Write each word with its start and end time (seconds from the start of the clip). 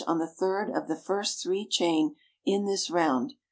on 0.07 0.17
the 0.17 0.25
third 0.25 0.67
of 0.71 0.87
the 0.87 0.95
first 0.95 1.43
3 1.43 1.63
ch. 1.63 1.79
in 1.81 2.65
this 2.65 2.89
round. 2.89 3.33